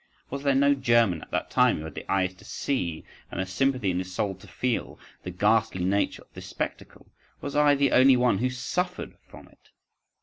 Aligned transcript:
Was 0.31 0.41
there 0.41 0.55
no 0.55 0.73
German 0.73 1.21
at 1.21 1.29
that 1.29 1.51
time 1.51 1.77
who 1.77 1.83
had 1.83 1.93
the 1.93 2.11
eyes 2.11 2.33
to 2.33 2.43
see, 2.43 3.05
and 3.29 3.39
the 3.39 3.45
sympathy 3.45 3.91
in 3.91 3.99
his 3.99 4.11
soul 4.11 4.33
to 4.33 4.47
feel, 4.47 4.97
the 5.21 5.29
ghastly 5.29 5.85
nature 5.85 6.23
of 6.23 6.33
this 6.33 6.47
spectacle? 6.47 7.05
Was 7.39 7.55
I 7.55 7.75
the 7.75 7.91
only 7.91 8.17
one 8.17 8.39
who 8.39 8.49
suffered 8.49 9.15
from 9.29 9.47
it? 9.47 9.69